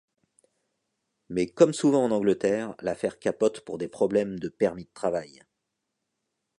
[1.29, 5.43] Mais comme souvent en Angleterre l'affaire capote pour des problèmes de permis de travail.